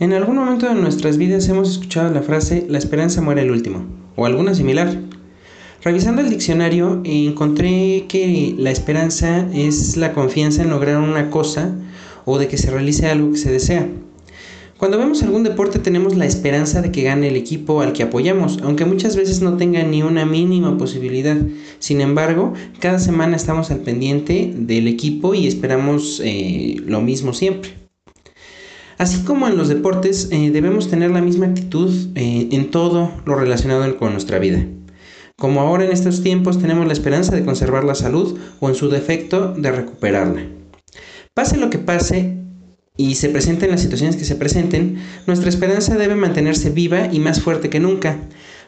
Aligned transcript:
en 0.00 0.12
algún 0.12 0.36
momento 0.36 0.68
de 0.68 0.74
nuestras 0.74 1.18
vidas 1.18 1.48
hemos 1.48 1.70
escuchado 1.70 2.12
la 2.12 2.22
frase 2.22 2.66
la 2.68 2.78
esperanza 2.78 3.20
muere 3.20 3.42
el 3.42 3.50
último 3.50 3.84
o 4.16 4.26
alguna 4.26 4.54
similar. 4.54 4.96
Revisando 5.82 6.22
el 6.22 6.30
diccionario 6.30 7.00
encontré 7.04 8.06
que 8.08 8.54
la 8.58 8.70
esperanza 8.70 9.48
es 9.52 9.96
la 9.96 10.12
confianza 10.12 10.62
en 10.62 10.70
lograr 10.70 10.98
una 10.98 11.30
cosa 11.30 11.74
o 12.24 12.38
de 12.38 12.48
que 12.48 12.58
se 12.58 12.70
realice 12.70 13.06
algo 13.06 13.32
que 13.32 13.38
se 13.38 13.50
desea. 13.52 13.88
Cuando 14.76 14.98
vemos 14.98 15.24
algún 15.24 15.42
deporte 15.42 15.80
tenemos 15.80 16.14
la 16.14 16.26
esperanza 16.26 16.82
de 16.82 16.92
que 16.92 17.02
gane 17.02 17.26
el 17.26 17.36
equipo 17.36 17.80
al 17.80 17.92
que 17.92 18.04
apoyamos, 18.04 18.60
aunque 18.62 18.84
muchas 18.84 19.16
veces 19.16 19.40
no 19.40 19.56
tenga 19.56 19.82
ni 19.82 20.04
una 20.04 20.24
mínima 20.24 20.78
posibilidad. 20.78 21.36
Sin 21.80 22.00
embargo, 22.00 22.52
cada 22.78 23.00
semana 23.00 23.34
estamos 23.34 23.72
al 23.72 23.80
pendiente 23.80 24.52
del 24.56 24.86
equipo 24.86 25.34
y 25.34 25.48
esperamos 25.48 26.22
eh, 26.24 26.76
lo 26.86 27.00
mismo 27.00 27.32
siempre. 27.32 27.87
Así 28.98 29.22
como 29.22 29.46
en 29.46 29.56
los 29.56 29.68
deportes, 29.68 30.28
eh, 30.32 30.50
debemos 30.50 30.90
tener 30.90 31.12
la 31.12 31.20
misma 31.20 31.46
actitud 31.46 32.08
eh, 32.16 32.48
en 32.50 32.72
todo 32.72 33.12
lo 33.26 33.36
relacionado 33.36 33.96
con 33.96 34.10
nuestra 34.10 34.40
vida. 34.40 34.66
Como 35.36 35.60
ahora 35.60 35.84
en 35.84 35.92
estos 35.92 36.24
tiempos 36.24 36.58
tenemos 36.58 36.84
la 36.84 36.94
esperanza 36.94 37.32
de 37.36 37.44
conservar 37.44 37.84
la 37.84 37.94
salud 37.94 38.36
o 38.58 38.68
en 38.68 38.74
su 38.74 38.88
defecto 38.88 39.54
de 39.56 39.70
recuperarla. 39.70 40.42
Pase 41.32 41.56
lo 41.58 41.70
que 41.70 41.78
pase 41.78 42.38
y 42.96 43.14
se 43.14 43.28
presenten 43.28 43.70
las 43.70 43.82
situaciones 43.82 44.16
que 44.16 44.24
se 44.24 44.34
presenten, 44.34 44.96
nuestra 45.28 45.48
esperanza 45.48 45.96
debe 45.96 46.16
mantenerse 46.16 46.70
viva 46.70 47.06
y 47.12 47.20
más 47.20 47.40
fuerte 47.40 47.70
que 47.70 47.78
nunca. 47.78 48.18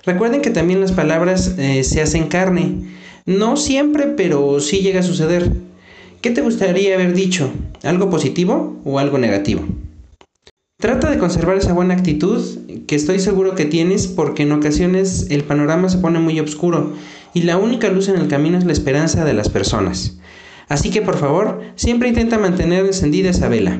Recuerden 0.05 0.43
que 0.43 0.51
también 0.51 0.81
las 0.81 0.93
palabras 0.93 1.57
eh, 1.59 1.83
se 1.83 2.03
hacen 2.03 2.29
carne. 2.29 2.85
No 3.27 3.57
siempre, 3.57 4.07
pero 4.07 4.61
sí 4.61 4.79
llega 4.79 5.01
a 5.01 5.03
suceder. 5.03 5.51
¿Qué 6.21 6.31
te 6.31 6.41
gustaría 6.41 6.95
haber 6.95 7.15
dicho? 7.15 7.51
¿Algo 7.83 8.09
positivo 8.09 8.81
o 8.85 9.01
algo 9.01 9.19
negativo? 9.19 9.65
Trata 10.81 11.11
de 11.11 11.19
conservar 11.19 11.59
esa 11.59 11.75
buena 11.75 11.93
actitud 11.93 12.43
que 12.87 12.95
estoy 12.95 13.21
seguro 13.21 13.55
que 13.55 13.67
tienes 13.67 14.07
porque 14.07 14.45
en 14.45 14.53
ocasiones 14.53 15.27
el 15.29 15.45
panorama 15.45 15.91
se 15.91 15.99
pone 15.99 16.21
muy 16.21 16.41
oscuro 16.41 16.95
y 17.35 17.43
la 17.43 17.59
única 17.59 17.91
luz 17.91 18.09
en 18.09 18.17
el 18.17 18.29
camino 18.29 18.57
es 18.57 18.65
la 18.65 18.73
esperanza 18.73 19.27
de 19.27 19.35
las 19.35 19.51
personas. 19.51 20.19
Así 20.71 20.89
que 20.89 21.03
por 21.03 21.19
favor, 21.19 21.61
siempre 21.75 22.09
intenta 22.09 22.39
mantener 22.39 22.87
encendida 22.87 23.29
esa 23.29 23.51
vela. 23.51 23.79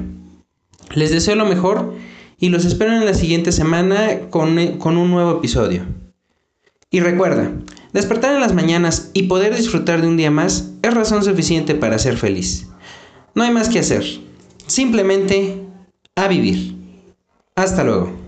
Les 0.95 1.11
deseo 1.11 1.37
lo 1.37 1.47
mejor 1.47 1.95
y 2.39 2.51
los 2.51 2.67
espero 2.67 2.93
en 2.93 3.07
la 3.07 3.15
siguiente 3.15 3.51
semana 3.51 4.29
con, 4.29 4.77
con 4.77 4.99
un 4.99 5.11
nuevo 5.11 5.39
episodio. 5.39 5.87
Y 6.91 7.01
recuerda, 7.01 7.51
despertar 7.95 8.35
en 8.35 8.43
las 8.43 8.53
mañanas 8.53 9.11
y 9.15 9.23
poder 9.23 9.57
disfrutar 9.57 10.03
de 10.03 10.09
un 10.09 10.19
día 10.19 10.31
más 10.31 10.73
es 10.83 10.93
razón 10.93 11.25
suficiente 11.25 11.75
para 11.75 11.99
ser 11.99 12.19
feliz. 12.19 12.69
No 13.35 13.43
hay 13.43 13.53
más 13.53 13.71
que 13.71 13.79
hacer, 13.79 14.05
simplemente 14.67 15.63
a 16.15 16.29
vivir. 16.29 16.80
Hasta 17.57 17.85
luego. 17.85 18.20